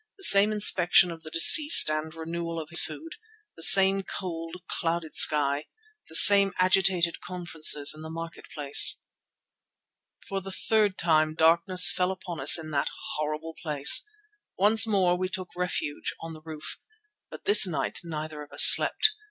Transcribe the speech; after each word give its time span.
The 0.17 0.23
same 0.23 0.51
inspection 0.51 1.11
of 1.11 1.21
the 1.21 1.29
deceased 1.29 1.87
and 1.87 2.11
renewal 2.15 2.59
of 2.59 2.69
his 2.69 2.81
food; 2.81 3.17
the 3.55 3.61
same 3.61 4.01
cold, 4.01 4.55
clouded 4.67 5.15
sky, 5.15 5.65
the 6.09 6.15
same 6.15 6.53
agitated 6.57 7.21
conferences 7.21 7.93
in 7.95 8.01
the 8.01 8.09
market 8.09 8.47
place. 8.51 9.03
For 10.27 10.41
the 10.41 10.49
third 10.49 10.97
time 10.97 11.35
darkness 11.35 11.91
fell 11.91 12.09
upon 12.09 12.39
us 12.39 12.57
in 12.57 12.71
that 12.71 12.89
horrible 13.17 13.53
place. 13.61 14.01
Once 14.57 14.87
more 14.87 15.15
we 15.15 15.29
took 15.29 15.49
refuge 15.55 16.15
on 16.19 16.33
the 16.33 16.41
roof, 16.41 16.79
but 17.29 17.45
this 17.45 17.67
night 17.67 17.99
neither 18.03 18.41
of 18.41 18.51
us 18.51 18.63
slept. 18.65 19.11